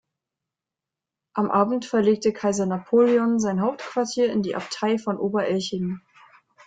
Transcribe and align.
Am 1.35 1.51
Abend 1.51 1.85
verlegte 1.85 2.33
Kaiser 2.33 2.65
Napoleon 2.65 3.37
sein 3.37 3.61
Hauptquartier 3.61 4.31
in 4.31 4.41
die 4.41 4.55
Abtei 4.55 4.97
von 4.97 5.19
Ober-Elchingen. 5.19 6.01